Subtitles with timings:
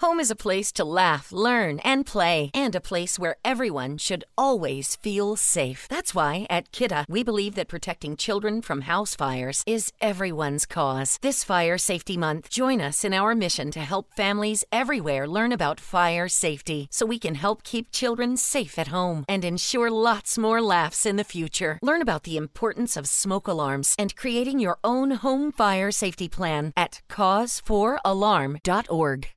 [0.00, 4.24] Home is a place to laugh, learn, and play, and a place where everyone should
[4.38, 5.86] always feel safe.
[5.90, 11.18] That's why at Kidda, we believe that protecting children from house fires is everyone's cause.
[11.20, 15.78] This Fire Safety Month, join us in our mission to help families everywhere learn about
[15.78, 20.62] fire safety so we can help keep children safe at home and ensure lots more
[20.62, 21.78] laughs in the future.
[21.82, 26.72] Learn about the importance of smoke alarms and creating your own home fire safety plan
[26.74, 29.28] at cause4alarm.org.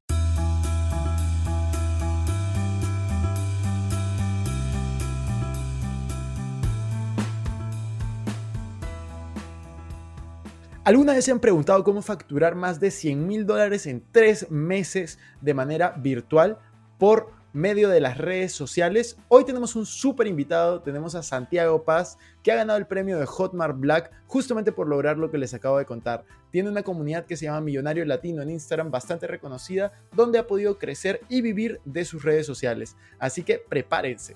[10.86, 15.18] ¿Alguna vez se han preguntado cómo facturar más de 100 mil dólares en tres meses
[15.40, 16.60] de manera virtual
[16.98, 19.16] por medio de las redes sociales?
[19.30, 23.26] Hoy tenemos un súper invitado, tenemos a Santiago Paz, que ha ganado el premio de
[23.26, 26.26] Hotmart Black justamente por lograr lo que les acabo de contar.
[26.52, 30.80] Tiene una comunidad que se llama Millonario Latino en Instagram bastante reconocida, donde ha podido
[30.80, 32.98] crecer y vivir de sus redes sociales.
[33.20, 34.36] Así que prepárense.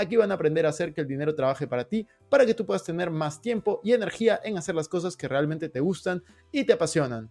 [0.00, 2.64] Aquí van a aprender a hacer que el dinero trabaje para ti, para que tú
[2.64, 6.62] puedas tener más tiempo y energía en hacer las cosas que realmente te gustan y
[6.62, 7.28] te apasionan.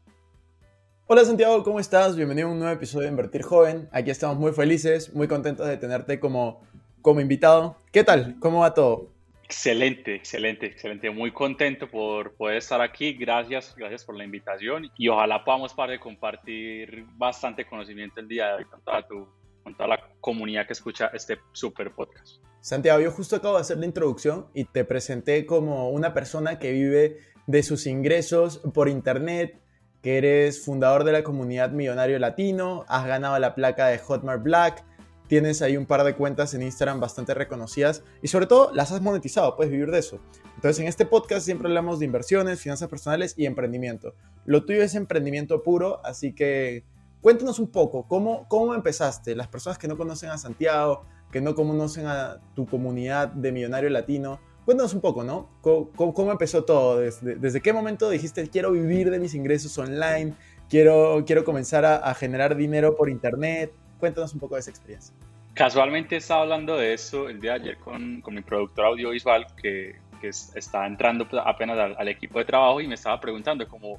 [1.05, 2.17] Hola Santiago, ¿cómo estás?
[2.17, 3.87] Bienvenido a un nuevo episodio de Invertir Joven.
[3.93, 6.61] Aquí estamos muy felices, muy contentos de tenerte como,
[7.01, 7.77] como invitado.
[7.93, 8.35] ¿Qué tal?
[8.41, 9.13] ¿Cómo va todo?
[9.45, 11.09] Excelente, excelente, excelente.
[11.09, 13.13] Muy contento por poder estar aquí.
[13.13, 18.53] Gracias, gracias por la invitación y ojalá podamos para compartir bastante conocimiento el día de
[18.55, 19.25] hoy con toda, tu,
[19.67, 22.37] con toda la comunidad que escucha este super podcast.
[22.61, 26.71] Santiago, yo justo acabo de hacer la introducción y te presenté como una persona que
[26.71, 27.17] vive
[27.47, 29.59] de sus ingresos por internet,
[30.01, 34.85] que eres fundador de la comunidad Millonario Latino, has ganado la placa de Hotmart Black,
[35.27, 39.01] tienes ahí un par de cuentas en Instagram bastante reconocidas y sobre todo las has
[39.01, 40.21] monetizado, puedes vivir de eso.
[40.55, 44.15] Entonces en este podcast siempre hablamos de inversiones, finanzas personales y emprendimiento.
[44.45, 46.85] Lo tuyo es emprendimiento puro, así que
[47.21, 49.35] cuéntanos un poco, ¿cómo, cómo empezaste?
[49.35, 53.89] Las personas que no conocen a Santiago, que no conocen a tu comunidad de Millonario
[53.89, 55.49] Latino, cuéntanos un poco, ¿no?
[55.61, 56.99] ¿Cómo, empezó todo?
[56.99, 60.33] ¿Desde, qué momento dijiste, quiero vivir de mis ingresos online?
[60.69, 63.71] Quiero, quiero comenzar a, generar dinero por internet.
[63.99, 65.15] Cuéntanos un poco de esa experiencia.
[65.53, 69.95] Casualmente estaba hablando de eso el día de ayer con, con mi productor audiovisual que,
[70.19, 73.97] que está entrando apenas al, equipo de trabajo y me estaba preguntando cómo,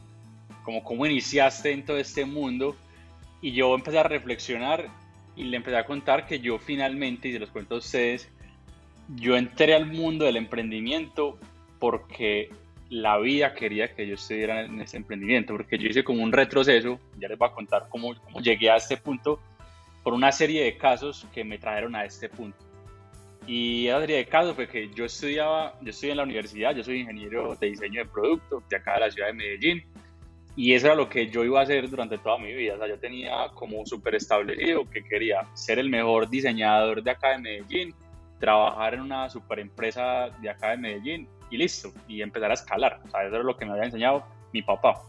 [0.65, 2.77] cómo, cómo iniciaste en todo este mundo.
[3.41, 4.89] Y yo empecé a reflexionar
[5.37, 8.29] y le empecé a contar que yo finalmente, y se los cuento a ustedes,
[9.17, 11.39] yo entré al mundo del emprendimiento
[11.79, 12.51] porque
[12.91, 16.99] la vida quería que yo estuviera en ese emprendimiento, porque yo hice como un retroceso,
[17.19, 19.41] ya les voy a contar cómo, cómo llegué a este punto,
[20.03, 22.59] por una serie de casos que me trajeron a este punto.
[23.47, 26.83] Y esa serie de casos fue que yo estudiaba, yo estudié en la universidad, yo
[26.85, 29.85] soy ingeniero de diseño de producto de acá de la ciudad de Medellín,
[30.59, 32.75] y eso era lo que yo iba a hacer durante toda mi vida.
[32.75, 37.29] O sea, yo tenía como súper establecido que quería ser el mejor diseñador de acá
[37.29, 37.95] de Medellín,
[38.41, 43.01] trabajar en una super empresa de acá de Medellín y listo, y empezar a escalar.
[43.07, 45.01] O sea, eso era lo que me había enseñado mi papá.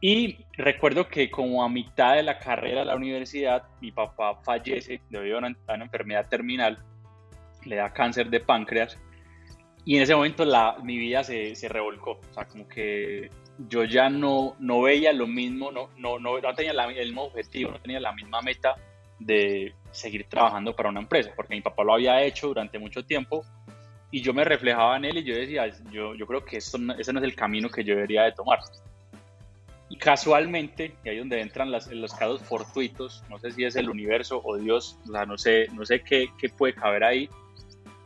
[0.00, 5.02] Y recuerdo que como a mitad de la carrera de la universidad, mi papá fallece
[5.08, 6.82] debido a una, una enfermedad terminal,
[7.64, 8.98] le da cáncer de páncreas,
[9.84, 12.18] y en ese momento la, mi vida se, se revolcó.
[12.28, 16.72] O sea, como que yo ya no, no veía lo mismo, no, no, no, tenía
[16.72, 18.74] el mismo objetivo, no tenía la misma meta
[19.18, 23.44] de seguir trabajando para una empresa, porque mi papá lo había hecho durante mucho tiempo
[24.10, 27.12] y yo me reflejaba en él y yo decía, yo, yo creo que esto ese
[27.12, 28.58] no es el camino que yo debería de tomar.
[29.88, 33.88] Y casualmente, y ahí donde entran las, los casos fortuitos, no sé si es el
[33.88, 37.28] universo o Dios, no sé, no sé qué, qué puede caber ahí.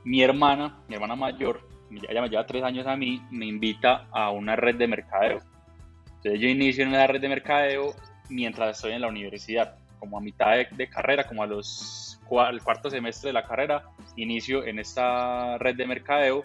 [0.04, 4.30] Mi hermana, mi hermana mayor, ella me lleva tres años a mí, me invita a
[4.30, 5.40] una red de mercadeo.
[6.16, 7.94] Entonces yo inicio en una red de mercadeo
[8.28, 12.90] mientras estoy en la universidad, como a mitad de, carrera, como a los al cuarto
[12.90, 13.84] semestre de la carrera,
[14.16, 16.44] inicio en esta red de mercadeo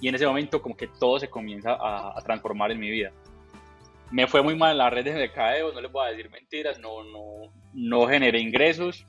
[0.00, 3.12] y en ese momento como que todo se comienza a, transformar en mi vida.
[4.10, 6.78] Me fue muy mal en la red de mercadeo, no les voy a decir mentiras,
[6.78, 9.04] no, no, no generé ingresos.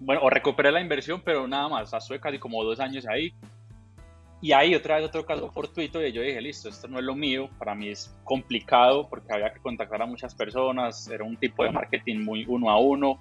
[0.00, 3.34] Bueno, o recuperé la inversión, pero nada más, estuve casi como dos años ahí
[4.42, 7.14] Y ahí otra vez otro caso fortuito y yo dije, listo, esto no es lo
[7.14, 11.64] mío, para mí es complicado porque había que contactar a muchas personas, era un tipo
[11.64, 13.18] de marketing muy uno a uno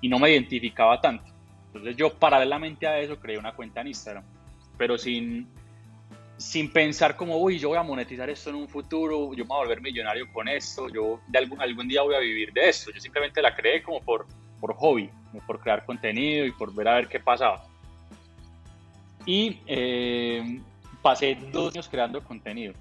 [0.00, 1.32] y no me identificaba tanto.
[1.68, 4.24] Entonces yo paralelamente a eso creé una cuenta en Instagram,
[4.76, 5.48] pero sin,
[6.36, 9.56] sin pensar como, uy, yo voy a monetizar esto en un futuro, yo me voy
[9.56, 12.90] a volver millonario con esto, yo de algún, algún día voy a vivir de esto.
[12.92, 14.26] Yo simplemente la creé como por,
[14.60, 17.67] por hobby, como por crear contenido y por ver a ver qué pasaba.
[19.28, 20.62] Y eh,
[21.02, 22.72] pasé dos años creando contenido,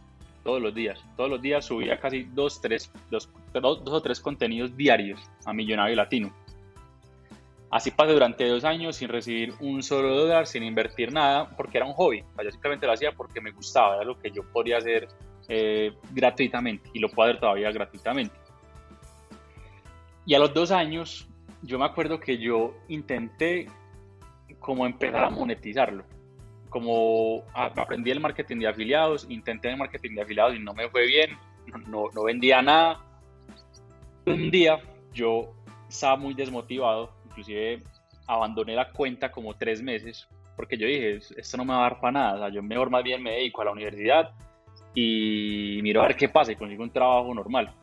[0.45, 1.03] todos los días.
[1.17, 5.97] Todos los días subía casi dos, tres, dos, dos, o tres contenidos diarios a Millonario
[5.97, 6.33] Latino.
[7.69, 11.85] Así pasé durante dos años sin recibir un solo dólar, sin invertir nada, porque era
[11.85, 12.23] un hobby.
[12.41, 15.09] yo simplemente lo hacía porque me gustaba, era lo que yo podía hacer
[15.49, 18.33] eh, gratuitamente y lo puedo hacer todavía gratuitamente.
[20.25, 21.27] Y a los dos años,
[21.61, 23.67] yo me acuerdo que yo intenté
[24.61, 26.05] como empezar a monetizarlo
[26.69, 31.05] como aprendí el marketing de afiliados, intenté el marketing de afiliados y no me fue
[31.05, 31.31] bien,
[31.87, 32.99] no, no vendía nada.
[34.25, 34.79] Un día
[35.13, 35.53] yo
[35.87, 37.83] estaba muy desmotivado, inclusive
[38.27, 41.99] abandoné la cuenta como tres meses, porque yo dije, esto no me va a dar
[41.99, 44.31] para nada, o sea, yo mejor más bien me dedico a la universidad
[44.93, 47.73] y miro a ver qué pasa y consigo un trabajo normal.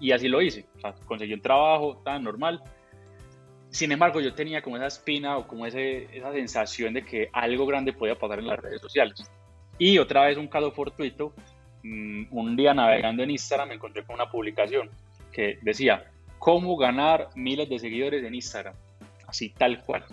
[0.00, 2.62] Y así lo hice, o sea, conseguí un trabajo tan normal
[3.70, 7.92] sin embargo, yo tenía como esa espina o como esa sensación de que algo grande
[7.92, 9.30] podía pasar en las redes sociales.
[9.78, 11.32] Y otra vez un caso fortuito,
[11.82, 14.90] mm, un día navegando en Instagram me encontré con una publicación
[15.32, 18.74] que decía, ¿cómo ganar miles de seguidores en Instagram?
[19.26, 20.04] Así tal cual.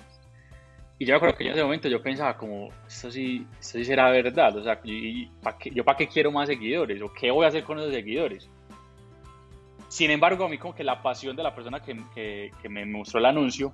[0.97, 3.85] Y yo me acuerdo que en ese momento yo pensaba como, esto sí, esto sí
[3.85, 7.01] será verdad, o sea, ¿yo para qué quiero más seguidores?
[7.01, 8.49] ¿O qué voy a hacer con esos seguidores?
[9.95, 13.17] Sin embargo, a mí como que la pasión de la persona que, que, me mostró
[13.21, 13.73] el anuncio,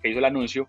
[0.00, 0.68] que hizo el anuncio,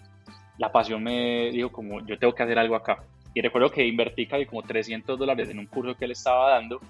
[0.58, 3.04] la pasión me dijo como yo tengo que hacer algo acá.
[3.36, 6.82] Y recuerdo que invertí casi como 300 dólares en un curso que él estaba dando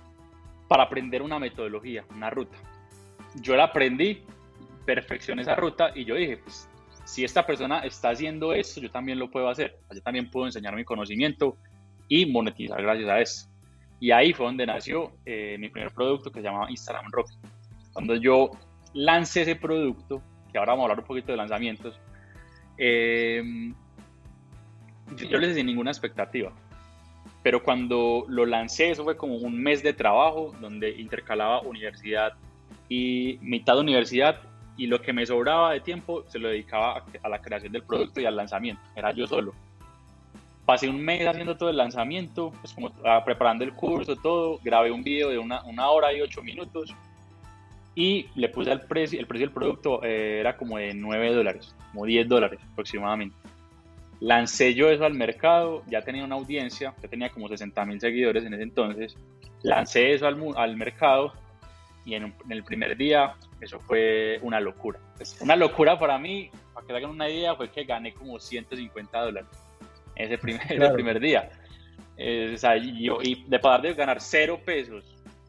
[0.70, 2.58] para aprender una metodología, una ruta.
[3.42, 4.24] Yo la aprendí,
[4.86, 6.70] perfeccioné esa ruta y yo dije, pues
[7.04, 9.80] si esta persona está haciendo esto, yo también lo puedo hacer.
[9.94, 11.58] Yo también puedo enseñar mi conocimiento
[12.08, 13.50] y monetizar gracias a eso.
[14.00, 17.32] Y ahí fue donde nació eh, mi primer producto que se llamaba Instagram Rock.
[17.98, 18.52] Cuando yo
[18.94, 20.22] lancé ese producto,
[20.52, 22.00] que ahora vamos a hablar un poquito de lanzamientos,
[22.78, 23.42] eh,
[25.16, 26.54] yo, les di ninguna expectativa.
[27.42, 32.34] Pero cuando lo lancé, eso fue como un mes de trabajo donde intercalaba universidad
[32.88, 34.42] y mitad de universidad
[34.78, 38.22] y lo que me sobraba de tiempo se lo dedicaba a, la creación del producto
[38.22, 38.84] y al lanzamiento.
[38.96, 39.56] Era yo solo.
[40.68, 44.60] Pasé un mes haciendo todo el lanzamiento, pues como ah, preparando el curso, todo.
[44.64, 46.96] Grabé un video de una, una hora y ocho minutos
[47.98, 51.76] y le puse el precio, el precio del producto eh, era como de 9 dólares,
[51.92, 53.36] como 10 dólares aproximadamente.
[54.20, 58.46] Lancé yo eso al mercado, ya tenía una audiencia, ya tenía como 60 mil seguidores
[58.46, 59.18] en ese entonces.
[59.64, 61.34] Lancé eso al, al mercado
[62.06, 65.00] y en, el primer día eso fue una locura.
[65.16, 69.20] Pues, una locura para mí, para que hagan una idea, fue que gané como 150
[69.20, 69.50] dólares
[70.16, 71.50] ese primer, primer día.
[72.16, 75.04] Eh, o sea, yo, y de pasar de ganar 0 pesos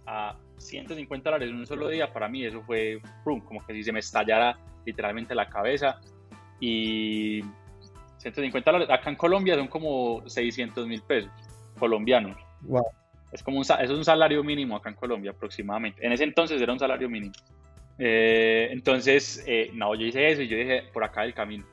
[0.06, 3.92] a 150 dólares en un solo día, para mí eso fue como que si se
[3.92, 6.00] me estallara literalmente la cabeza.
[6.60, 7.42] Y
[8.18, 11.30] 150 dólares, acá en Colombia son como 600 mil pesos
[11.78, 12.36] colombianos.
[13.32, 16.04] Es como un, eso es un salario mínimo acá en Colombia aproximadamente.
[16.04, 17.34] En ese entonces era un salario mínimo.
[17.98, 21.64] Eh, entonces, eh, no, yo hice eso y yo dije, por acá el camino.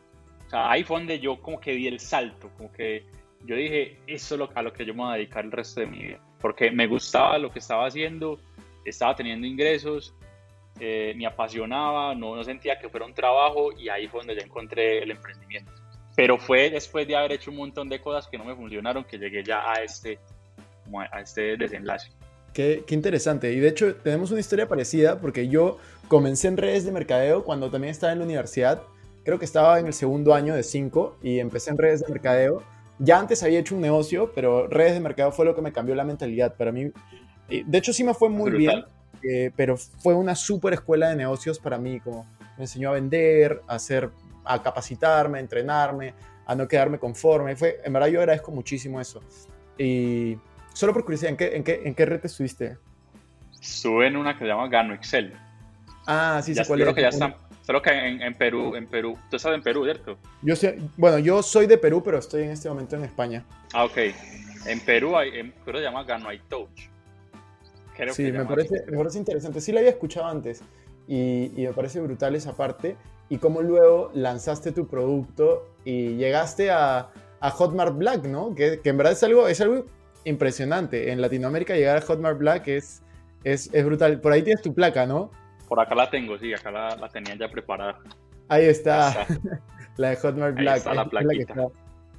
[0.45, 3.05] O sea, ahí fue donde yo como que di el salto, como que
[3.45, 5.81] yo dije, eso es lo, a lo que yo me voy a dedicar el resto
[5.81, 6.19] de mi vida.
[6.41, 8.39] Porque me gustaba lo que estaba haciendo,
[8.85, 10.15] estaba teniendo ingresos,
[10.79, 14.45] eh, me apasionaba, no, no sentía que fuera un trabajo y ahí fue donde ya
[14.45, 15.71] encontré el emprendimiento.
[16.15, 19.17] Pero fue después de haber hecho un montón de cosas que no me funcionaron que
[19.17, 20.19] llegué ya a este,
[21.11, 22.11] a este desenlace.
[22.53, 23.51] Qué, qué, interesante.
[23.51, 25.77] Y de hecho tenemos una historia parecida porque yo
[26.07, 28.81] comencé en redes de mercadeo cuando también estaba en la universidad.
[29.23, 32.63] Creo que estaba en el segundo año de cinco y empecé en redes de mercadeo.
[32.99, 35.95] Ya antes había hecho un negocio, pero redes de mercadeo fue lo que me cambió
[35.95, 36.55] la mentalidad.
[36.55, 36.91] Para mí
[37.47, 38.85] de hecho, sí me fue muy bien,
[39.23, 42.25] eh, pero fue una súper escuela de negocios para mí, como
[42.57, 44.09] me enseñó a vender, a, hacer,
[44.43, 46.13] a capacitarme, a entrenarme,
[46.45, 47.55] a no quedarme conforme.
[47.55, 49.21] Fue, en verdad yo agradezco muchísimo eso.
[49.77, 50.37] Y
[50.73, 52.77] solo por curiosidad, ¿en qué, en qué, en qué red estuviste?
[53.59, 55.33] Estuve en una que se llama Gano Excel.
[56.07, 57.35] Ah, sí, sí, cuál creo que ya está.
[57.63, 60.19] Solo que en, en, Perú, en Perú, tú estás en Perú, ¿cierto?
[60.43, 63.43] Yo sé, bueno, yo soy de Perú, pero estoy en este momento en España.
[63.73, 63.97] Ah, ok.
[64.67, 66.29] En Perú hay, en Perú se llama Gano
[68.11, 69.61] Sí, me parece, me parece interesante.
[69.61, 70.61] Sí la había escuchado antes
[71.07, 72.95] y, me parece brutal esa parte.
[73.29, 77.09] Y cómo luego lanzaste tu producto y llegaste a,
[77.39, 78.53] a Hotmart Black, ¿no?
[78.53, 79.85] Que, que, en verdad es algo, es algo
[80.25, 81.11] impresionante.
[81.11, 83.01] En Latinoamérica llegar a Hotmart Black es,
[83.43, 84.21] es, es brutal.
[84.21, 85.31] Por ahí tienes tu placa, ¿no?
[85.67, 87.99] Por acá la tengo, sí, acá la, la tenían ya preparada.
[88.47, 89.25] Ahí está,
[89.97, 90.73] la de Hotmart Black.
[90.73, 91.55] Ahí está la plaquita.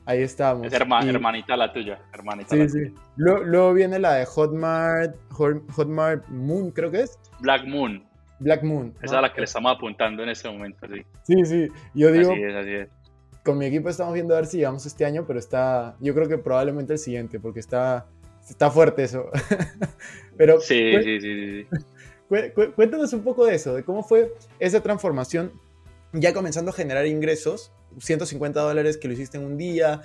[0.07, 0.67] Ahí estamos.
[0.69, 2.79] Es hermanita la tuya, hermanita sí, la sí.
[2.79, 2.93] tuya.
[3.17, 7.19] Luego, luego viene la de Hotmart, Hotmart Moon, creo que es.
[7.41, 8.05] Black Moon.
[8.39, 8.93] Black Moon.
[8.99, 11.03] Esa es a la que le estamos apuntando en este momento, sí.
[11.25, 11.69] Sí, sí.
[11.95, 12.89] Yo digo, así es, así es.
[13.45, 16.29] con mi equipo estamos viendo a ver si llegamos este año, pero está, yo creo
[16.29, 18.07] que probablemente el siguiente, porque está,
[18.49, 19.31] está fuerte eso.
[20.37, 21.77] pero Sí, sí, sí, sí, sí.
[22.29, 25.53] cu- cu- cuéntanos un poco de eso, de cómo fue esa transformación,
[26.13, 30.03] ya comenzando a generar ingresos, 150 dólares que lo hiciste en un día,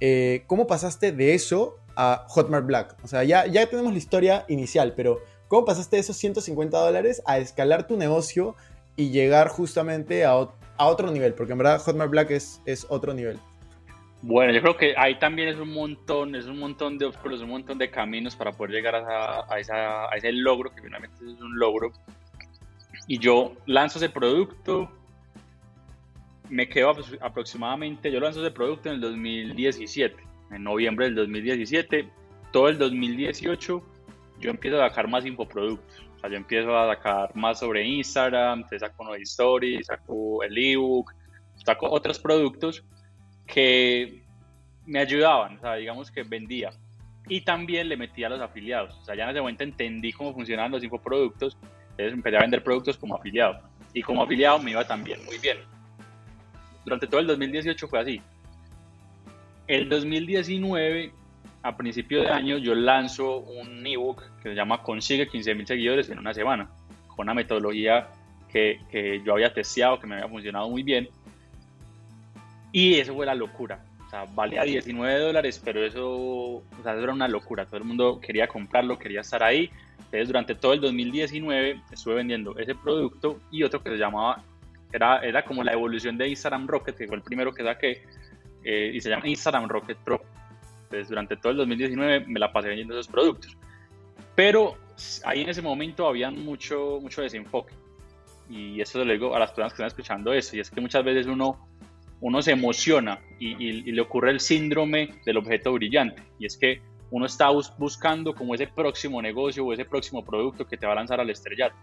[0.00, 2.96] eh, ¿cómo pasaste de eso a Hotmart Black?
[3.02, 7.22] O sea, ya, ya tenemos la historia inicial, pero ¿cómo pasaste de esos 150 dólares
[7.26, 8.56] a escalar tu negocio
[8.96, 11.34] y llegar justamente a, a otro nivel?
[11.34, 13.38] Porque en verdad Hotmart Black es, es otro nivel.
[14.26, 17.50] Bueno, yo creo que ahí también es un montón, es un montón de obstáculos, un
[17.50, 21.58] montón de caminos para poder llegar a, a a ese logro, que finalmente es un
[21.58, 21.92] logro.
[23.06, 24.90] Y yo lanzo ese producto,
[26.48, 30.16] me quedo apro- aproximadamente, yo lanzo ese producto en el 2017,
[30.52, 32.08] en noviembre del 2017,
[32.52, 33.82] todo el 2018
[34.40, 38.66] yo empiezo a sacar más infoproductos, o sea, yo empiezo a sacar más sobre Instagram,
[38.66, 41.12] te saco nuevas stories, saco el ebook,
[41.56, 42.84] saco otros productos
[43.46, 44.22] que
[44.86, 46.70] me ayudaban, o sea, digamos que vendía.
[47.26, 48.94] Y también le metía a los afiliados.
[48.98, 51.56] O sea, ya en ese momento entendí cómo funcionaban los infoproductos,
[51.92, 53.60] entonces empecé a vender productos como afiliado.
[53.94, 55.58] Y como afiliado me iba también muy bien.
[56.84, 58.20] Durante todo el 2018 fue así.
[59.66, 61.12] El 2019,
[61.62, 66.18] a principio de año, yo lanzo un ebook que se llama Consigue 15.000 seguidores en
[66.18, 66.68] una semana,
[67.08, 68.08] con una metodología
[68.52, 71.08] que, que yo había testeado, que me había funcionado muy bien.
[72.72, 73.82] Y eso fue la locura.
[74.06, 77.64] O sea, valía 19 dólares, pero eso, o sea, eso era una locura.
[77.64, 79.70] Todo el mundo quería comprarlo, quería estar ahí.
[79.98, 84.42] Entonces, durante todo el 2019 estuve vendiendo ese producto y otro que se llamaba,
[84.94, 88.02] era, era como la evolución de Instagram Rocket, que fue el primero que saqué,
[88.62, 90.22] eh, y se llama Instagram Rocket Pro.
[90.84, 93.56] Entonces, durante todo el 2019 me la pasé vendiendo esos productos.
[94.34, 94.76] Pero
[95.24, 97.74] ahí en ese momento había mucho, mucho desenfoque.
[98.48, 100.80] Y eso se lo digo a las personas que están escuchando eso, y es que
[100.80, 101.68] muchas veces uno
[102.20, 106.22] uno se emociona y, y- y le ocurre el síndrome del objeto brillante.
[106.38, 110.66] Y es que uno está bus- buscando como ese próximo negocio o ese próximo producto
[110.66, 111.74] que te va a lanzar al estrellato.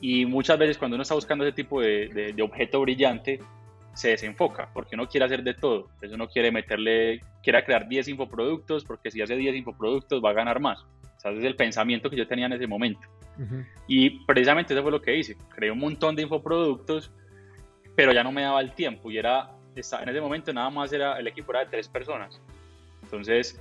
[0.00, 3.38] Y muchas veces cuando uno está buscando ese tipo de, de- de objeto brillante,
[3.94, 5.86] se desenfoca, porque uno quiere hacer de todo.
[5.94, 10.32] Entonces uno quiere meterle, quiere crear 10 infoproductos, porque si hace 10 infoproductos va a
[10.32, 10.80] ganar más.
[10.82, 13.06] O sea, ese es el pensamiento que yo tenía en ese momento.
[13.88, 15.36] Y precisamente eso fue lo que hice.
[15.54, 17.12] Creé un montón de infoproductos,
[17.96, 19.10] pero ya no me daba el tiempo.
[19.10, 22.40] Y era, en ese momento nada más era, el equipo era de tres personas.
[23.02, 23.60] Entonces,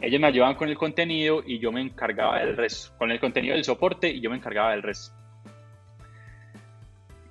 [0.00, 2.96] ellos me ayudaban con el contenido y yo me encargaba del resto.
[2.98, 5.14] Con el contenido del soporte y yo me encargaba del resto.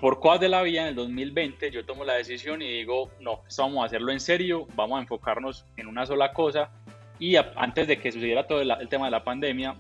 [0.02, 3.42] Por cosas de la vida, en el 2020 yo tomo la decisión y digo, no,
[3.48, 6.72] esto vamos a hacerlo en serio, vamos a enfocarnos en una sola cosa.
[7.20, 9.76] Y a- antes de que sucediera todo el, el tema de la pandemia,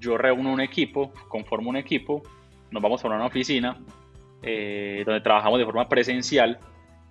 [0.00, 2.20] yo reúno un equipo, conformo un equipo,
[2.72, 3.78] nos vamos a una oficina
[4.42, 6.58] eh, donde trabajamos de forma presencial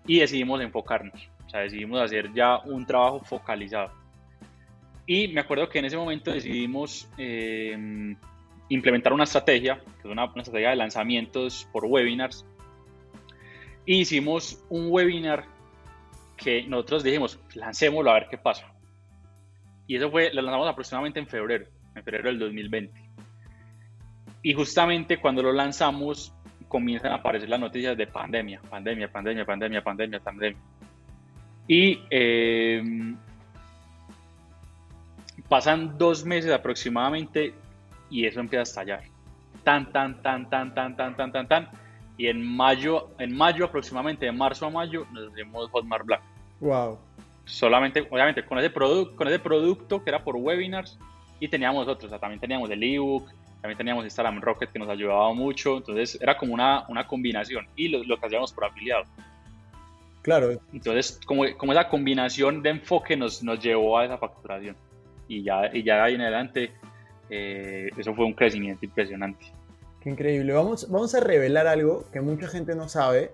[0.05, 3.91] y decidimos enfocarnos, o sea, decidimos hacer ya un trabajo focalizado.
[5.05, 8.15] Y me acuerdo que en ese momento decidimos eh,
[8.69, 12.45] implementar una estrategia, que es una, estrategia de lanzamientos por webinars.
[13.85, 15.45] Y hicimos un webinar
[16.35, 18.71] que nosotros dijimos, lancémoslo a ver qué pasa.
[19.87, 23.07] Y eso fue, lo lanzamos aproximadamente en febrero, en febrero del 2020.
[24.43, 26.33] Y justamente cuando lo lanzamos,
[26.67, 30.61] comienzan a aparecer las noticias de pandemia, pandemia, pandemia, pandemia, pandemia, pandemia.
[31.67, 32.83] Y eh,
[35.47, 37.53] pasan dos meses aproximadamente
[38.09, 39.03] y eso empieza a estallar.
[39.63, 41.69] Tan, tan, tan, tan, tan, tan, tan, tan, tan.
[42.17, 46.21] Y en mayo, en mayo aproximadamente, de marzo a mayo, nos hacemos Hotmart Black.
[46.59, 46.97] Wow.
[47.45, 50.97] Solamente, obviamente, con ese, producto con ese producto que era por webinars
[51.39, 52.05] y teníamos otros.
[52.05, 53.29] O sea, también teníamos el ebook,
[53.61, 55.77] también teníamos Instagram Rocket que nos ayudaba mucho.
[55.77, 59.05] Entonces era como una, una combinación y lo, lo que hacíamos por afiliado.
[60.27, 64.75] Claro, Entonces, como, como esa combinación de enfoque nos, nos llevó a esa facturación.
[65.29, 66.73] Y ya, y ya de ahí en adelante,
[67.29, 69.45] eh, eso fue un crecimiento impresionante.
[70.01, 70.53] qué increíble.
[70.53, 73.31] Vamos, vamos a revelar algo que mucha gente no sabe.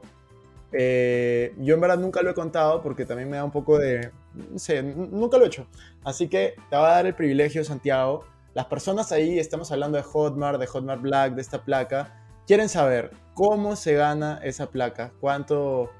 [0.72, 4.12] Eh, yo en verdad nunca lo he contado porque también me da un poco de...
[4.34, 5.68] No sé, nunca lo he hecho.
[6.04, 8.26] Así que te va a dar el privilegio, Santiago.
[8.56, 13.12] Las personas ahí, estamos hablando de Hotmart, de Hotmart Black, de esta placa, quieren saber
[13.34, 15.92] cómo se gana esa placa, cuánto...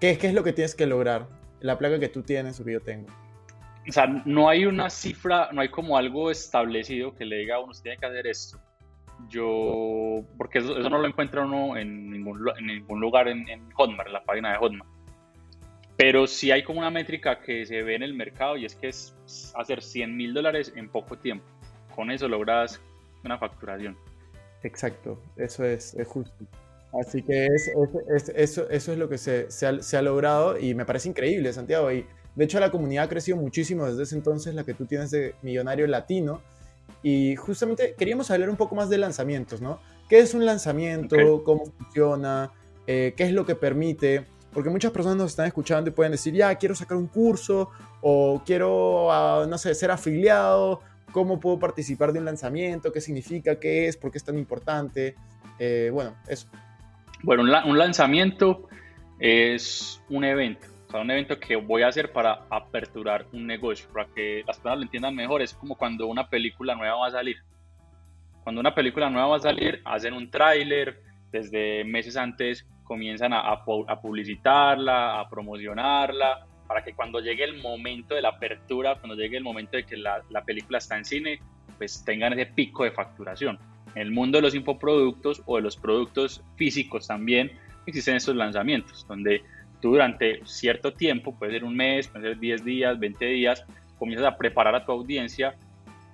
[0.00, 1.28] ¿Qué, qué es lo que tienes que lograr?
[1.60, 3.06] La placa que tú tienes o que yo tengo.
[3.88, 7.60] O sea, no hay una cifra, no hay como algo establecido que le diga a
[7.60, 8.58] uno, tiene que hacer esto.
[9.28, 14.24] Yo, porque eso, no lo encuentra uno en ningún, lugar en, en Hotmart, en la
[14.24, 14.90] página de Hotmart.
[15.96, 18.88] Pero sí hay como una métrica que se ve en el mercado y es que
[18.88, 19.14] es
[19.54, 21.44] hacer 100 mil dólares en poco tiempo.
[21.94, 22.80] Con eso logras
[23.24, 23.96] una facturación.
[24.62, 26.44] Exacto, eso es, justo.
[27.00, 27.46] Así que
[28.36, 31.92] eso, eso es lo que se, se, ha, logrado y me parece increíble, Santiago.
[31.92, 35.10] Y de hecho la comunidad ha crecido muchísimo desde ese entonces, la que tú tienes
[35.10, 36.42] de Millonario Latino.
[37.02, 39.78] Y justamente queríamos hablar un poco más de lanzamientos, ¿no?
[40.08, 41.42] ¿Qué es un lanzamiento?
[41.44, 42.50] ¿Cómo funciona?
[42.86, 44.26] Eh, ¿Qué es lo que permite?
[44.52, 48.42] Porque muchas personas nos están escuchando y pueden decir, ya, quiero sacar un curso o
[48.44, 50.80] quiero, ah, no sé, ser afiliado.
[51.12, 52.92] ¿Cómo puedo participar de un lanzamiento?
[52.92, 53.58] ¿Qué significa?
[53.58, 53.96] ¿Qué es?
[53.96, 55.14] ¿Por qué es tan importante?
[55.58, 56.48] Eh, bueno, eso.
[57.22, 58.68] Bueno, un, lanzamiento
[59.18, 64.06] es un evento, sea, un evento que voy a hacer para aperturar un negocio, para
[64.14, 65.42] que las personas lo entiendan mejor.
[65.42, 67.38] Es como cuando una película nueva va a salir.
[68.42, 73.64] Cuando una película nueva va a salir, hacen un tráiler, desde meses antes comienzan a,
[73.64, 79.42] publicitarla, a promocionarla, para que cuando llegue el momento de la apertura, cuando llegue el
[79.42, 81.40] momento de que la, película está en cine,
[81.78, 83.58] pues tengan ese pico de facturación.
[83.94, 87.52] En el mundo de los infoproductos o de los productos físicos también
[87.86, 89.42] existen estos lanzamientos, donde
[89.90, 93.64] durante cierto tiempo, puede ser un mes, puede ser 10 días, 20 días,
[93.98, 95.54] comienzas a preparar a tu audiencia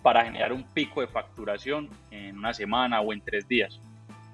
[0.02, 3.80] para generar un pico de facturación en una semana o en tres días.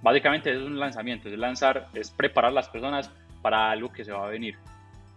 [0.02, 3.10] Básicamente es un lanzamiento, es lanzar, es preparar a las personas
[3.42, 4.56] para algo que se va a venir.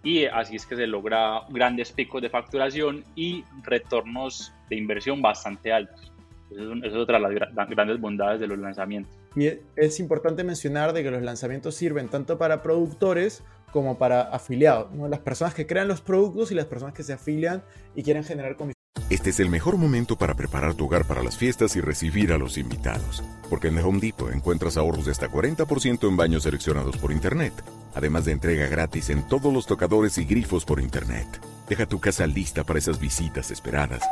[0.03, 5.71] Y así es que se logra grandes picos de facturación y retornos de inversión bastante
[5.71, 6.11] altos.
[6.51, 9.18] Esa es, otra de las grandes bondades de los lanzamientos.
[9.35, 14.91] Y es importante mencionar de que los lanzamientos sirven tanto para productores como para afiliados,
[14.93, 15.07] ¿no?
[15.07, 17.63] las personas que crean los productos y las personas que se afilian
[17.95, 21.35] y quieren generar comisiones este es el mejor momento para preparar tu hogar para las
[21.35, 23.23] fiestas y recibir a los invitados.
[23.49, 27.53] Porque en The Home Depot encuentras ahorros de hasta 40% en baños seleccionados por Internet.
[27.95, 31.25] Además de entrega gratis en todos los tocadores y grifos por Internet.
[31.67, 34.03] Deja tu casa lista para esas visitas esperadas.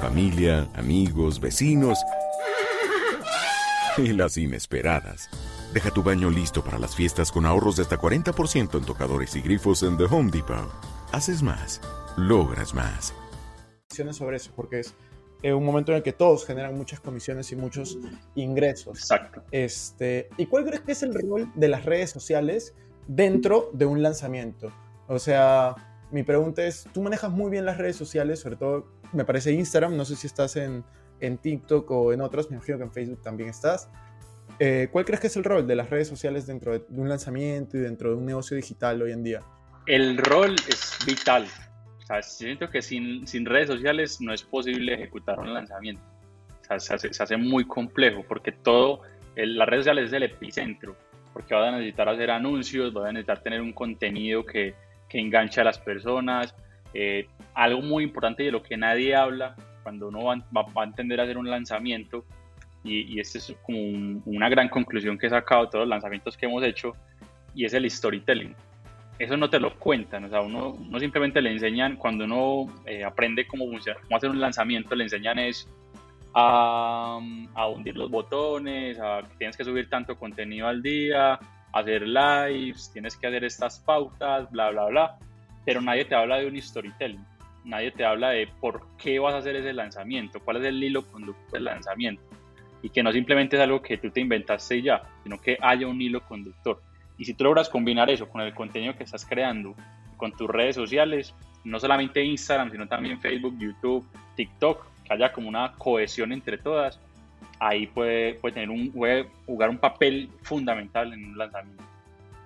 [0.00, 1.98] Familia, amigos, vecinos
[4.04, 5.28] y las inesperadas.
[5.72, 9.42] Deja tu baño listo para las fiestas con ahorros de hasta 40% en tocadores y
[9.42, 10.70] grifos en The Home Depot.
[11.12, 11.80] Haces más,
[12.16, 13.12] logras más
[14.12, 14.94] sobre eso, porque es
[15.42, 17.98] eh, un momento en el que todos generan muchas comisiones y muchos
[18.34, 18.98] ingresos.
[18.98, 19.42] Exacto.
[19.50, 22.74] Este, ¿Y cuál crees que es el rol de las redes sociales
[23.06, 24.72] dentro de un lanzamiento?
[25.06, 25.74] O sea,
[26.10, 29.96] mi pregunta es, tú manejas muy bien las redes sociales, sobre todo me parece Instagram,
[29.96, 30.84] no sé si estás en,
[31.20, 33.88] en TikTok o en otros, me imagino que en Facebook también estás.
[34.58, 37.76] Eh, ¿Cuál crees que es el rol de las redes sociales dentro de un lanzamiento
[37.76, 39.40] y dentro de un negocio digital hoy en día?
[39.86, 41.46] El rol es vital
[42.08, 46.02] sea, siento que sin, sin, redes sociales no es posible ejecutar un lanzamiento.
[46.62, 49.02] O sea, se hace, se hace muy complejo porque todo,
[49.36, 50.96] las redes sociales es el epicentro,
[51.32, 54.74] porque vas a necesitar hacer anuncios, vas a necesitar tener un contenido que,
[55.08, 56.54] que enganche a las personas.
[56.94, 59.54] Eh, algo muy importante de lo que nadie habla
[59.88, 62.26] cuando uno va, va, a entender a hacer un lanzamiento,
[62.84, 63.78] y, y esta es como
[64.26, 66.92] una gran conclusión que he sacado de todos los lanzamientos que hemos hecho,
[67.54, 68.54] y es el storytelling.
[69.18, 73.46] Eso no te lo cuentan, o sea, uno, simplemente le enseñan, cuando uno eh, aprende
[73.46, 75.66] cómo funciona, cómo hacer un lanzamiento, le enseñan es
[76.34, 77.18] a,
[77.54, 81.40] a, hundir los botones, a que tienes que subir tanto contenido al día,
[81.72, 85.18] hacer lives, tienes que hacer estas pautas, bla, bla, bla,
[85.64, 87.24] pero nadie te habla de un storytelling,
[87.68, 91.06] nadie te habla de por qué vas a hacer ese lanzamiento, cuál es el hilo
[91.06, 92.22] conductor del lanzamiento,
[92.82, 96.00] y que no simplemente es algo que tú te inventaste ya, sino que haya un
[96.00, 96.80] hilo conductor
[97.18, 99.74] y si tú logras combinar eso con el contenido que estás creando,
[100.16, 105.48] con tus redes sociales, no solamente Instagram, sino también Facebook, YouTube, TikTok, que haya como
[105.48, 107.00] una cohesión entre todas,
[107.58, 111.82] ahí puede, puede, tener un, jugar un papel fundamental en un lanzamiento.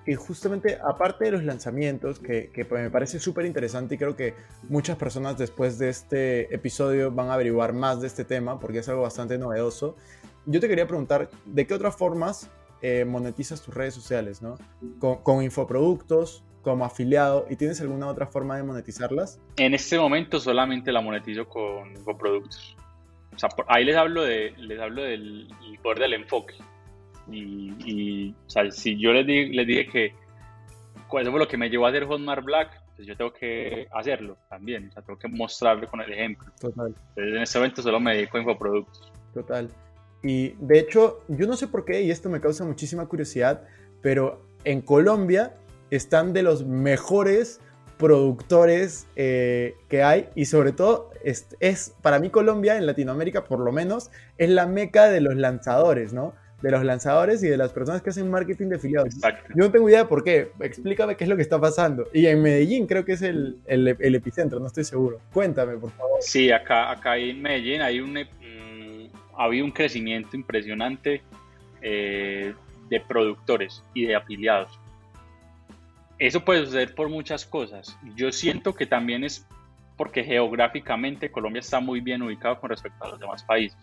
[0.07, 4.35] Y justamente, aparte de los lanzamientos, que, que me parece súper interesante y creo que
[4.69, 8.89] muchas personas después de este episodio van a averiguar más de este tema porque es
[8.89, 9.97] algo bastante novedoso,
[10.47, 14.59] yo te quería preguntar, ¿de qué otras formas eh, monetizas tus redes sociales, ¿no?
[14.99, 19.41] Con, infoproductos, como afiliado, ¿y tienes alguna otra forma de monetizarlas?
[19.57, 22.77] En este momento solamente la monetizo con infoproductos.
[23.35, 25.49] O sea, ahí les hablo, de, les hablo del
[25.83, 26.55] poder del enfoque.
[27.31, 30.07] Y, o sea, si yo les, les dije que
[31.21, 34.37] eso fue lo que me llevó a hacer Hotmart Black, pues yo tengo que hacerlo
[34.49, 34.89] también.
[34.89, 36.51] O sea, tengo que mostrarle con el ejemplo.
[36.61, 36.95] Total.
[37.11, 39.13] Entonces, en este momento solo me dedico a infoproductos.
[39.35, 39.69] Total.
[40.23, 43.65] Y de hecho, yo no sé por qué, y esto me causa muchísima curiosidad,
[44.01, 45.55] pero en Colombia
[45.91, 47.61] están de los mejores
[47.99, 53.61] productores eh, que hay y sobre todo es, es, para mí Colombia en Latinoamérica por
[53.61, 56.35] lo menos es la meca de los lanzadores, ¿no?
[56.63, 59.15] De los lanzadores y de las personas que hacen marketing de afiliados.
[59.17, 60.53] Yo no tengo idea de por qué.
[60.61, 62.09] Explícame qué es lo que está pasando.
[62.13, 65.21] Y en Medellín creo que es el, el, el epicentro, no estoy seguro.
[65.33, 66.19] Cuéntame, por favor.
[66.21, 71.23] Sí, acá, acá en Medellín hay un, mm, había un crecimiento impresionante
[71.81, 72.55] eh,
[72.89, 74.79] de productores y de afiliados
[76.27, 77.99] eso puede suceder por muchas cosas.
[78.15, 79.45] Yo siento que también es
[79.97, 83.77] porque geográficamente Colombia está muy bien ubicado con respecto a los demás países.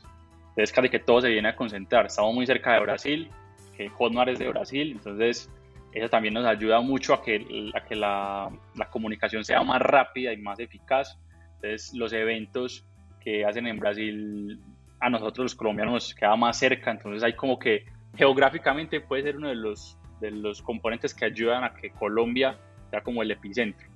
[0.50, 2.06] Entonces, casi que todo se viene a concentrar.
[2.06, 3.30] Estamos muy cerca de Brasil,
[3.76, 5.50] que Hotmart es de Brasil, entonces
[5.94, 10.38] eso también nos ayuda mucho a que, que la, la, comunicación sea más rápida y
[10.38, 11.18] más eficaz.
[11.56, 12.86] Entonces, los eventos
[13.22, 14.60] que hacen en Brasil
[15.00, 17.86] a nosotros los colombianos nos queda más cerca, entonces hay como que
[18.16, 22.58] geográficamente puede ser uno de los de los componentes que ayudan a que Colombia
[22.90, 23.88] sea como el epicentro.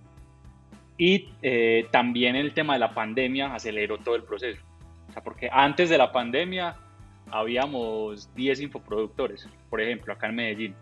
[0.98, 4.62] Y eh, también el tema de la pandemia aceleró todo el proceso.
[5.13, 6.76] Sea, porque antes de la pandemia
[7.32, 10.76] habíamos 10 infoproductores, por ejemplo, acá en Medellín.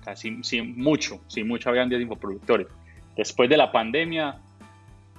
[0.00, 0.42] O sea, sin,
[0.76, 2.66] mucho, sin mucho habían 10 infoproductores.
[3.16, 4.40] Después de la pandemia,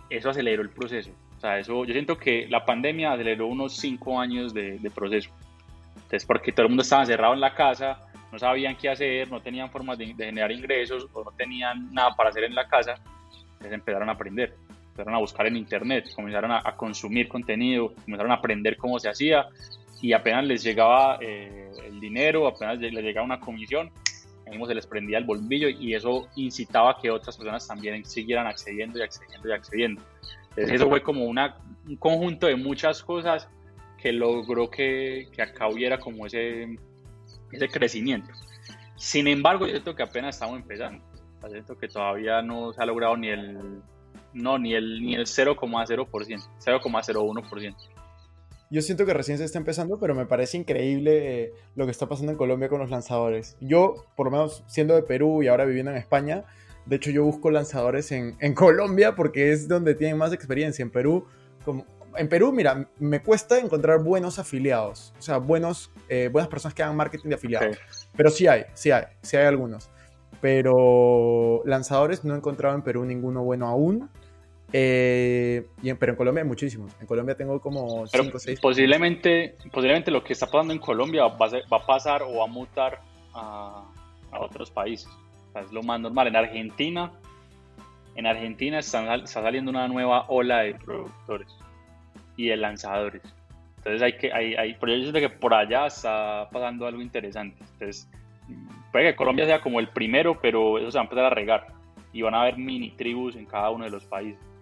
[0.10, 1.12] eso aceleró el proceso.
[1.38, 5.30] O sea, eso, yo siento que la pandemia aceleró unos 5 años de, de proceso.
[5.96, 8.00] Entonces, porque todo el mundo estaba encerrado en la casa,
[8.36, 12.30] no sabían qué hacer, no tenían formas de, generar ingresos o no tenían nada para
[12.30, 12.96] hacer en la casa,
[13.54, 14.56] entonces empezaron a aprender,
[14.96, 19.46] empezaron a buscar en internet, comenzaron a, consumir contenido, comenzaron a aprender cómo se hacía
[20.02, 23.92] y apenas les llegaba eh, el dinero, apenas les llegaba una comisión,
[24.50, 28.48] mismo se les prendía el bombillo y eso incitaba a que otras personas también siguieran
[28.48, 30.02] accediendo y accediendo y accediendo.
[30.52, 33.50] Entonces eso fue como una, un conjunto de muchas cosas
[34.02, 36.78] que logró que, que acá hubiera como ese,
[37.52, 38.32] ese crecimiento.
[38.96, 41.04] Sin embargo, yo siento que apenas estamos empezando.
[41.50, 43.82] Siento que todavía no se ha logrado ni el
[44.36, 47.76] no ni el ni el 0,0%, 0,01%.
[48.72, 52.08] Yo siento que recién se está empezando, pero me parece increíble eh, lo que está
[52.08, 53.58] pasando en Colombia con los lanzadores.
[53.62, 56.44] Yo, por lo menos siendo de Perú y ahora viviendo en España,
[56.86, 60.84] de hecho yo busco lanzadores en, en Colombia porque es donde tienen más experiencia.
[60.84, 61.26] En Perú,
[61.64, 61.86] como,
[62.18, 66.84] en Perú, mira, me cuesta encontrar buenos afiliados, o sea, buenos, eh, buenas personas que
[66.84, 67.78] hagan marketing de afiliados.
[68.16, 69.90] Pero sí hay, sí hay, sí hay algunos.
[70.42, 74.10] Pero lanzadores no he encontrado en Perú ninguno bueno aún.
[74.78, 75.66] Eh,
[75.98, 76.92] pero en Colombia hay muchísimos.
[77.00, 78.60] En Colombia tengo como 5 o 6.
[78.60, 83.00] Posiblemente, posiblemente lo que está pasando en Colombia va a, pasar o va a mutar
[83.34, 83.86] a,
[84.38, 85.08] otros países.
[85.56, 86.28] es lo más normal.
[86.28, 87.10] En Argentina,
[88.16, 91.48] en Argentina está saliendo una nueva ola de productores
[92.36, 93.22] y de lanzadores.
[93.78, 97.64] Entonces hay que, hay, hay, por eso que por allá está pasando algo interesante.
[97.80, 98.10] Entonces,
[98.92, 101.68] puede que Colombia sea como el primero, pero eso se va a empezar a regar
[102.12, 104.55] y van a haber mini tribus en cada uno de los países.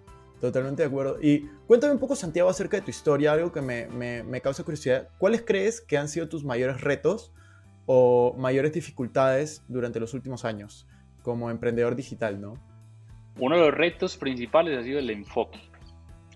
[0.43, 1.19] Totalmente de acuerdo.
[1.21, 4.65] Y cuéntame un poco, Santiago, acerca de tu historia, algo que me, me, me causa
[4.65, 5.07] curiosidad.
[5.17, 7.31] ¿Cuáles crees que han sido tus mayores retos
[7.85, 10.85] o mayores dificultades durante los últimos años
[11.21, 12.55] como emprendedor digital, no?
[13.39, 15.61] Uno de los retos principales ha sido el enfoque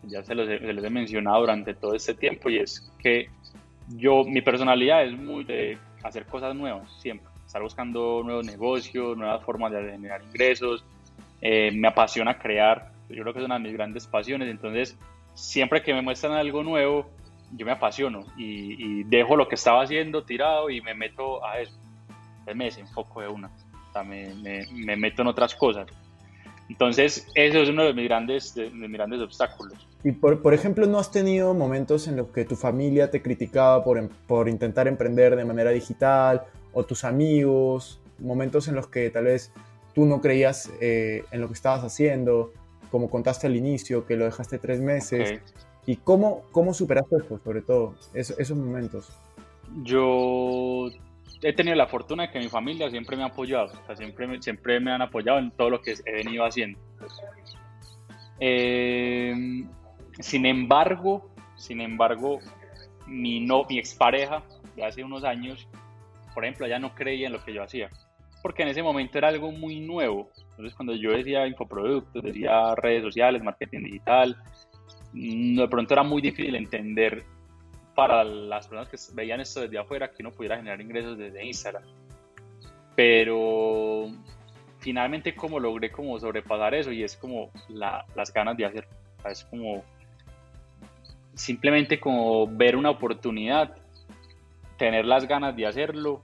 [0.04, 3.28] ya se los, he, mencionado durante todo este tiempo, y es que
[3.90, 9.44] yo, mi personalidad es muy de hacer cosas nuevas, siempre, estar buscando nuevos negocios, nuevas
[9.44, 10.86] formas de generar ingresos,
[11.42, 14.98] eh, me apasiona crear, yo creo que es una de mis grandes pasiones, entonces
[15.34, 17.10] siempre que me muestran algo nuevo,
[17.54, 21.78] yo me apasiono y, dejo lo que estaba haciendo tirado y me meto a eso,
[22.40, 25.88] entonces me desenfoco de una, o sea, me, me, me meto en otras cosas.
[26.70, 29.74] Entonces, eso es uno de mis grandes, de, mis grandes obstáculos.
[30.04, 33.84] Y por, por, ejemplo, ¿no has tenido momentos en los que tu familia te criticaba
[33.84, 36.44] por, em, por intentar emprender de manera digital
[36.74, 39.52] o tus amigos, momentos en los que tal vez
[39.94, 42.52] tú no creías eh, en lo que estabas haciendo,
[42.90, 45.42] como contaste al inicio, que lo dejaste tres meses?
[45.86, 49.10] ¿Y cómo, cómo superaste eso, sobre todo, esos momentos?
[49.84, 50.90] Yo
[51.42, 54.28] he tenido la fortuna de que mi familia siempre me ha apoyado, o sea, siempre,
[54.28, 56.80] me, siempre me han apoyado en todo lo que he venido haciendo.
[58.40, 59.34] Eh,
[60.20, 62.40] sin embargo, sin embargo,
[63.06, 64.44] mi, no, mi expareja
[64.76, 65.68] de hace unos años,
[66.34, 67.90] por ejemplo, ella no creía en lo que yo hacía,
[68.48, 70.30] porque en ese momento era algo muy nuevo.
[70.52, 74.38] Entonces, cuando yo decía infoproductos, decía redes sociales, marketing digital,
[75.12, 77.26] mm, de pronto era muy difícil entender
[77.94, 81.84] para las personas que veían esto desde afuera que uno pudiera generar ingresos desde Instagram.
[82.96, 84.12] Pero
[84.80, 88.88] finalmente como logré como sobrepasar eso y es como las ganas de hacer.
[89.30, 89.84] Es como
[91.34, 93.76] simplemente como ver una oportunidad,
[94.78, 96.24] tener las ganas de hacerlo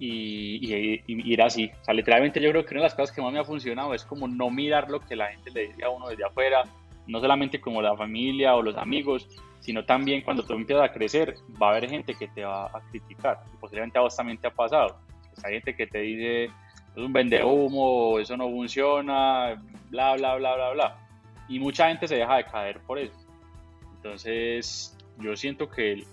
[0.00, 1.70] y, ir así.
[1.80, 3.92] O sea, literalmente yo creo que una de las cosas que más me ha funcionado
[3.94, 6.64] es como no mirar lo que la gente le dice a uno desde afuera,
[7.06, 9.28] no solamente como la familia o los amigos,
[9.60, 12.80] sino también cuando tú empiezas a crecer, va a haber gente que te va a
[12.90, 13.40] criticar.
[13.52, 14.98] Y posiblemente a vos también te ha pasado.
[15.34, 20.36] Pues hay gente que te dice, es un vende humo, eso no funciona, bla, bla,
[20.36, 20.98] bla, bla, bla.
[21.48, 23.14] Y mucha gente se deja de caer por eso.
[23.96, 26.04] Entonces, yo siento que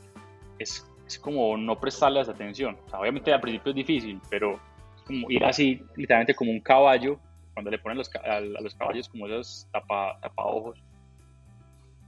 [0.59, 2.77] es es como no prestarles atención.
[2.91, 4.59] obviamente al principio es difícil, pero
[5.05, 7.19] como ir así, literalmente como un caballo,
[7.53, 10.83] cuando le ponen los, a, los caballos como esos tapa, ojos,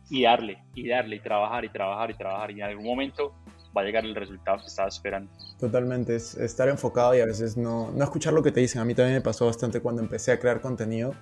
[0.10, 3.34] y darle, y darle, y trabajar, y trabajar, y trabajar, y en algún momento
[3.76, 5.32] va a llegar el resultado que estabas esperando.
[5.60, 8.82] Totalmente, es estar enfocado y a veces no, no escuchar lo que te dicen.
[8.82, 11.14] A mí también me pasó bastante cuando empecé a crear contenido.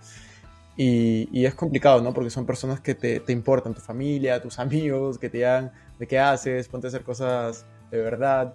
[0.78, 2.14] Y, y, es complicado, ¿no?
[2.14, 6.08] Porque son personas que te, te, importan, tu familia, tus amigos, que te dan de
[6.08, 8.54] qué haces, ponte a hacer cosas de verdad.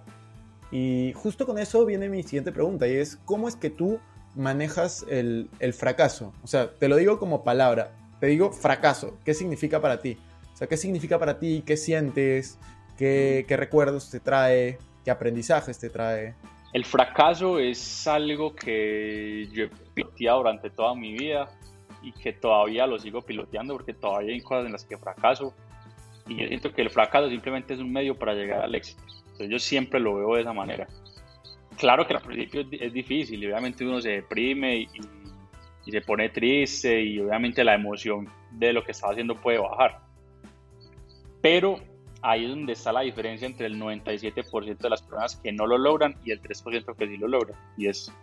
[0.71, 3.99] Y justo con eso viene mi siguiente pregunta y es, ¿cómo es que tú
[4.35, 6.33] manejas el, el fracaso?
[6.43, 10.17] O sea, te lo digo como palabra, te digo fracaso, ¿qué significa para ti?
[10.53, 11.61] O sea, ¿qué significa para ti?
[11.65, 12.57] ¿Qué sientes?
[12.97, 14.77] ¿Qué, qué recuerdos te trae?
[15.03, 16.35] ¿Qué aprendizajes te trae?
[16.71, 21.49] El fracaso es algo que yo he piloteado durante toda mi vida
[22.03, 25.53] y que todavía lo sigo piloteando porque todavía hay cosas en las que fracaso
[26.27, 29.01] y yo siento que el fracaso simplemente es un medio para llegar al éxito.
[29.23, 30.87] Entonces yo siempre lo veo de esa manera.
[31.77, 34.87] Claro que al principio es difícil y obviamente uno se deprime y,
[35.85, 39.99] y se pone triste y obviamente la emoción de lo que estaba haciendo puede bajar.
[41.41, 41.79] Pero
[42.21, 45.77] ahí es donde está la diferencia entre el 97% de las personas que no lo
[45.77, 47.57] logran y el 3% que sí lo logran.
[47.75, 48.13] Y es,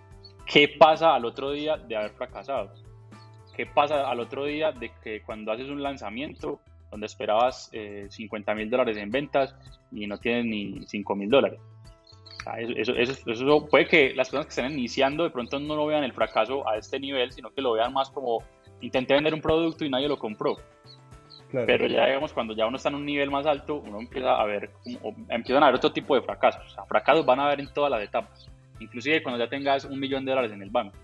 [0.47, 2.73] ¿qué pasa al otro día de haber fracasado?
[3.57, 6.61] ¿Qué pasa al otro día de que cuando haces un lanzamiento
[6.91, 7.71] donde esperabas
[8.09, 9.55] 50 eh, mil dólares en ventas
[9.93, 11.61] y no tienes ni 5 mil dólares.
[12.77, 16.05] eso, eso, eso, puede que las personas que estén iniciando de pronto no lo vean
[16.05, 18.43] el fracaso a este nivel, sino que lo vean más como
[18.81, 20.57] intenté vender un producto y nadie lo compró.
[21.53, 24.45] Pero ya digamos, cuando ya uno está en un nivel más alto, uno empieza a
[24.45, 24.71] ver,
[25.29, 26.65] empiezan a ver otro tipo de fracasos.
[26.65, 28.49] O sea, fracasos van a haber en todas las etapas.
[28.79, 30.97] Inclusive cuando ya tengas un millón de dólares en el banco.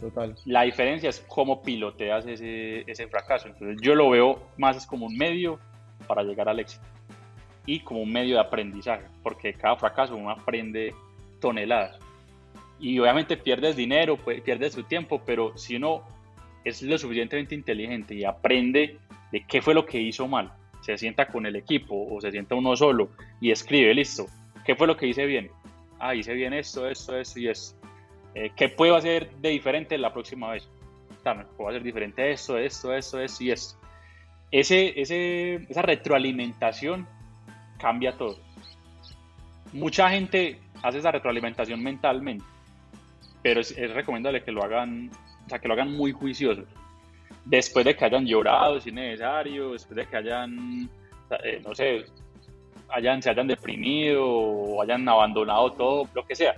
[0.00, 0.34] Total.
[0.44, 3.48] La diferencia es cómo piloteas ese, ese fracaso.
[3.48, 5.58] Entonces yo lo veo más como un medio
[6.06, 6.84] para llegar al éxito
[7.66, 10.94] y como un medio de aprendizaje, porque cada fracaso uno aprende
[11.40, 11.98] toneladas.
[12.80, 16.02] Y obviamente pierdes dinero, pierdes su tiempo, pero si uno
[16.64, 18.98] es lo suficientemente inteligente y aprende
[19.32, 22.54] de qué fue lo que hizo mal, se sienta con el equipo o se sienta
[22.54, 24.26] uno solo y escribe, listo,
[24.64, 25.50] ¿qué fue lo que hice bien?
[25.98, 27.77] Ah, hice bien esto, esto, esto y esto
[28.34, 30.68] eh, ¿Qué puedo hacer de diferente la próxima vez?
[31.56, 33.78] puedo hacer diferente esto, esto, esto, esto y esto.
[34.50, 37.06] Ese, ese, esa retroalimentación
[37.78, 38.38] cambia todo.
[39.72, 42.44] Mucha gente hace esa retroalimentación mentalmente,
[43.42, 45.10] pero es, recomendable que lo hagan,
[45.44, 46.64] o sea, que lo hagan muy juiciosos.
[47.44, 50.88] Después de que hayan llorado, si es necesario, después de que hayan,
[51.44, 52.06] eh, no sé,
[52.88, 56.56] hayan, se hayan deprimido o hayan abandonado todo, lo que sea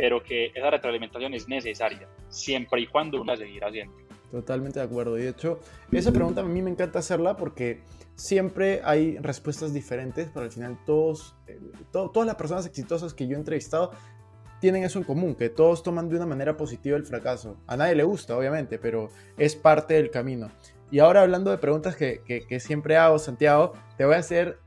[0.00, 3.94] pero que esa retroalimentación es necesaria, siempre y cuando uno la seguirá haciendo.
[4.30, 5.18] Totalmente de acuerdo.
[5.18, 5.60] Y de hecho,
[5.92, 7.82] esa pregunta a mí me encanta hacerla porque
[8.14, 11.60] siempre hay respuestas diferentes, pero al final todos, eh,
[11.92, 13.90] todas las personas exitosas que yo he entrevistado
[14.58, 17.58] tienen eso en común, que todos toman de una manera positiva el fracaso.
[17.66, 20.50] A nadie le gusta, obviamente, pero es parte del camino.
[20.90, 24.60] Y ahora hablando de preguntas que, que siempre hago, Santiago, te voy a hacer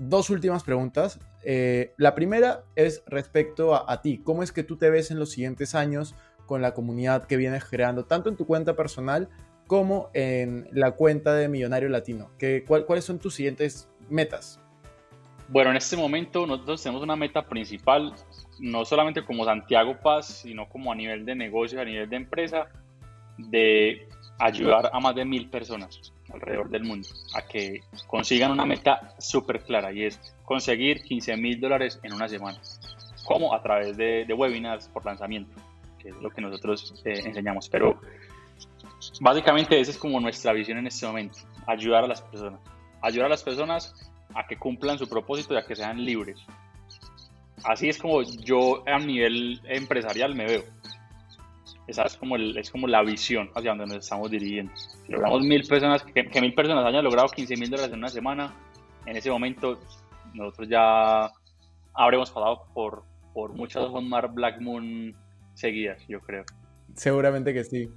[0.00, 1.20] dos últimas preguntas.
[1.44, 4.18] Eh, la primera es respecto a, ti.
[4.18, 6.14] ¿Cómo es que tú te ves en los siguientes años
[6.46, 9.28] con la comunidad que vienes creando, tanto en tu cuenta personal
[9.66, 12.30] como en la cuenta de Millonario Latino?
[12.38, 14.60] ¿Qué, ¿Cuáles son tus siguientes metas?
[15.48, 18.14] Bueno, en este momento nosotros tenemos una meta principal,
[18.58, 22.68] no solamente como Santiago Paz, sino como a nivel de negocio, a nivel de empresa,
[23.36, 29.14] de ayudar a más de mil personas alrededor del mundo a que consigan una meta
[29.18, 32.60] súper clara y es conseguir 15 mil dólares en una semana.
[33.24, 35.54] como A través de, webinars por lanzamiento,
[35.98, 37.68] que es lo que nosotros eh, enseñamos.
[37.68, 37.98] Pero
[39.20, 42.60] básicamente esa es como nuestra visión en este momento, ayudar a las personas.
[43.00, 43.94] Ayudar a las personas
[44.34, 46.38] a que cumplan su propósito y a que sean libres.
[47.64, 50.64] Así es como yo a nivel empresarial me veo.
[51.86, 54.72] Esa es como, el, es como la visión hacia donde nos estamos dirigiendo.
[54.76, 58.54] Si logramos mil personas, que, mil personas hayan logrado 15 mil dólares en una semana,
[59.04, 59.78] en ese momento
[60.32, 61.30] nosotros ya
[61.92, 63.02] habremos pasado por,
[63.34, 65.14] por muchas Mar Black Moon
[65.52, 66.44] seguidas, yo creo.
[66.94, 67.90] Seguramente que sí.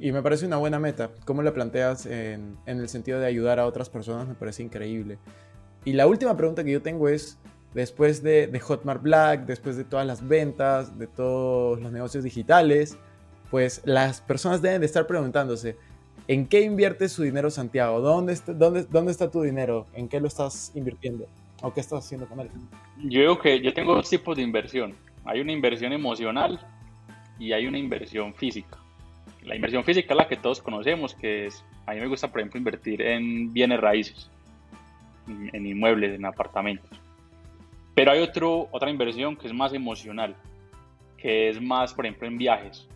[0.00, 1.10] Y me parece una buena meta.
[1.24, 4.26] ¿Cómo la planteas en, en, el sentido de ayudar a otras personas?
[4.28, 5.18] Me parece increíble.
[5.84, 7.38] Y la última pregunta que yo tengo es,
[7.74, 12.98] después de, de Hotmart Black, después de todas las ventas, de todos los negocios digitales,
[13.50, 15.76] pues las personas deben de estar preguntándose,
[16.28, 18.00] ¿en qué invierte su dinero Santiago?
[18.00, 19.86] ¿Dónde está, dónde, ¿Dónde está tu dinero?
[19.94, 21.26] ¿En qué lo estás invirtiendo?
[21.62, 22.50] ¿O qué estás haciendo con él?
[23.04, 24.94] Yo digo que yo tengo dos tipos de inversión.
[25.24, 26.60] Hay una inversión emocional
[27.38, 28.78] y hay una inversión física.
[29.42, 32.40] La inversión física es la que todos conocemos, que es, a mí me gusta, por
[32.40, 34.28] ejemplo, invertir en bienes raíces,
[35.28, 36.90] en inmuebles, en apartamentos.
[37.94, 40.36] Pero hay otro, otra inversión que es más emocional,
[41.16, 42.86] que es más, por ejemplo, en viajes.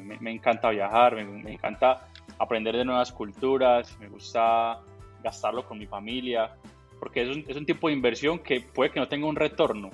[0.00, 2.06] Me, encanta viajar, me, me, encanta
[2.38, 4.80] aprender de nuevas culturas, me gusta
[5.22, 6.50] gastarlo con mi familia,
[6.98, 9.90] porque es un, es un tipo de inversión que puede que no tenga un retorno,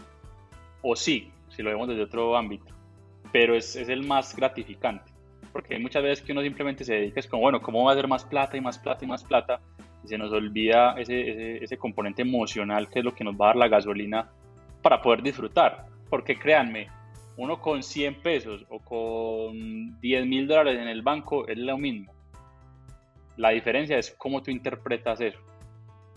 [0.82, 2.74] o sí, si lo vemos desde otro ámbito,
[3.32, 5.12] pero es, es el más gratificante,
[5.52, 7.94] porque hay muchas veces que uno simplemente se dedica, es como, bueno, ¿cómo va a
[7.94, 9.60] hacer más plata y más plata y más plata?
[10.04, 13.46] Y se nos olvida ese, ese, ese componente emocional que es lo que nos va
[13.46, 14.30] a dar la gasolina
[14.82, 16.88] para poder disfrutar, porque créanme,
[17.36, 22.12] uno con 100 pesos o con 10 mil dólares en el banco es lo mismo.
[23.36, 25.38] La diferencia es cómo tú interpretas eso.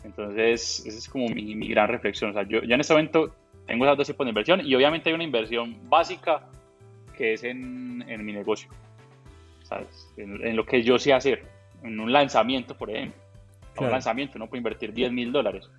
[0.04, 2.32] Entonces, esa es como mi, mi gran reflexión.
[2.32, 3.36] O sea, yo, yo, en este momento
[3.68, 6.48] tengo esas dos tipos de inversión y obviamente hay una inversión básica
[7.18, 8.70] que es en, en mi negocio.
[9.64, 10.12] ¿sabes?
[10.18, 11.44] En, en, lo que yo sé hacer.
[11.84, 13.20] En un lanzamiento, por ejemplo.
[13.74, 13.88] Claro.
[13.88, 15.70] un lanzamiento uno puede invertir 10 mil dólares.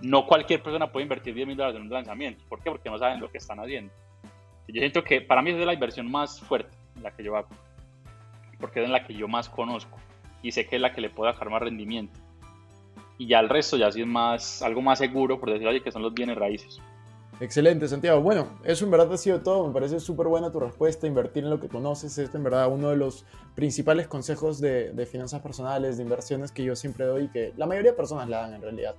[0.00, 2.44] No cualquier persona puede invertir 10 mil dólares en un lanzamiento.
[2.48, 2.70] ¿Por qué?
[2.70, 3.92] Porque no saben lo que están haciendo.
[4.68, 7.48] Yo siento que para mí es la inversión más fuerte, la que yo hago,
[8.60, 9.98] porque es en la que yo más conozco
[10.42, 12.18] y sé que es la que le puedo dejar más rendimiento.
[13.18, 15.92] Y ya el resto ya sí es más, algo más seguro, por decirlo así, que
[15.92, 16.80] son los bienes raíces.
[17.40, 18.20] Excelente, Santiago.
[18.20, 19.66] Bueno, eso en verdad ha sido todo.
[19.66, 21.06] Me parece súper buena tu respuesta.
[21.06, 25.06] Invertir en lo que conoces es en verdad uno de los principales consejos de, de,
[25.06, 28.42] finanzas personales, de inversiones que yo siempre doy y que la mayoría de personas la
[28.42, 28.94] dan en realidad.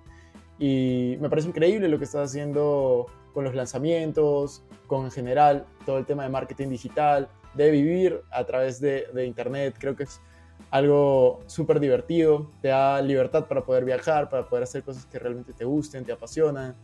[0.60, 5.98] Y me parece increíble lo que estás haciendo con los lanzamientos, con en general todo
[5.98, 9.76] el tema de marketing digital, de vivir a través de, de Internet.
[9.80, 10.22] Creo que es
[10.70, 15.54] algo súper divertido, te da libertad para poder viajar, para poder hacer cosas que realmente
[15.54, 16.76] te gusten, te apasionan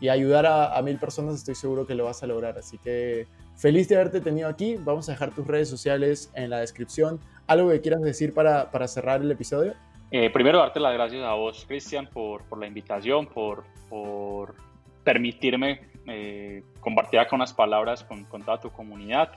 [0.00, 2.58] y ayudar a, a, mil personas estoy seguro que lo vas a lograr.
[2.58, 4.76] Así que feliz de haberte tenido aquí.
[4.76, 7.20] Vamos a dejar tus redes sociales en la descripción.
[7.46, 9.74] ¿Algo que quieras decir para, para cerrar el episodio?
[10.10, 14.54] Eh, primero, darte las gracias a vos, Cristian, por, por, la invitación, por, por
[15.02, 19.32] permitirme eh, compartir acá unas palabras con, con toda tu comunidad.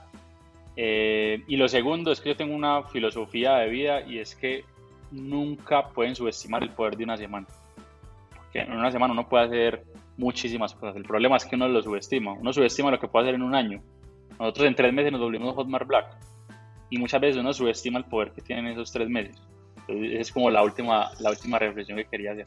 [0.76, 4.64] Eh, y lo segundo es que yo tengo una filosofía de vida y es que
[5.10, 7.46] nunca pueden subestimar el poder de una semana.
[8.36, 9.84] Porque en una semana uno puede hacer
[10.16, 10.96] muchísimas cosas.
[10.96, 12.32] El problema es que uno lo subestima.
[12.32, 13.82] Uno subestima lo que puede hacer en un año.
[14.38, 16.16] Nosotros en tres meses nos volvimos Hotmart Black.
[16.90, 19.42] Y muchas veces uno subestima el poder que tienen esos tres meses.
[19.88, 22.46] Entonces, es como la última, la última reflexión que quería hacer.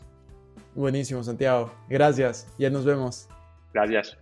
[0.75, 1.71] Buenísimo, Santiago.
[1.89, 2.47] Gracias.
[2.58, 3.27] Ya nos vemos.
[3.73, 4.17] Gracias.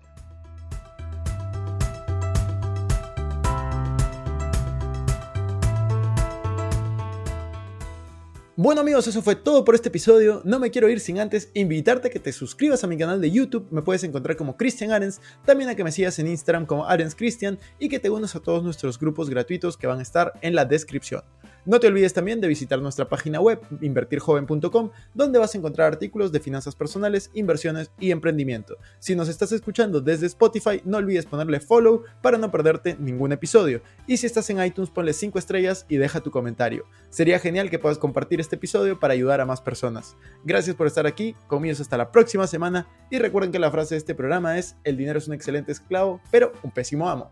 [8.61, 10.41] Bueno amigos, eso fue todo por este episodio.
[10.43, 13.31] No me quiero ir sin antes invitarte a que te suscribas a mi canal de
[13.31, 13.65] YouTube.
[13.71, 15.21] Me puedes encontrar como Cristian Arens.
[15.45, 18.41] También a que me sigas en Instagram como Arens Cristian y que te unas a
[18.41, 21.21] todos nuestros grupos gratuitos que van a estar en la descripción.
[21.65, 26.31] No te olvides también de visitar nuestra página web invertirjoven.com donde vas a encontrar artículos
[26.31, 28.77] de finanzas personales, inversiones y emprendimiento.
[28.99, 33.81] Si nos estás escuchando desde Spotify, no olvides ponerle follow para no perderte ningún episodio.
[34.05, 36.85] Y si estás en iTunes, ponle 5 estrellas y deja tu comentario.
[37.09, 40.17] Sería genial que puedas compartir este episodio para ayudar a más personas.
[40.43, 43.99] Gracias por estar aquí, conmigo hasta la próxima semana y recuerden que la frase de
[43.99, 47.31] este programa es, el dinero es un excelente esclavo, pero un pésimo amo.